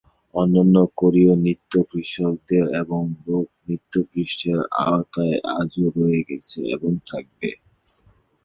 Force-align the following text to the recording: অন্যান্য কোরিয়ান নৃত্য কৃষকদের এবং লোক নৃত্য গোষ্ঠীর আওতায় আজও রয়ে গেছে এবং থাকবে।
অন্যান্য 0.35 0.75
কোরিয়ান 0.97 1.39
নৃত্য 1.43 1.73
কৃষকদের 1.89 2.65
এবং 2.81 3.01
লোক 3.25 3.47
নৃত্য 3.63 3.93
গোষ্ঠীর 4.11 4.59
আওতায় 4.83 5.37
আজও 5.57 5.85
রয়ে 5.97 6.21
গেছে 6.29 6.59
এবং 6.75 6.91
থাকবে। 7.09 7.49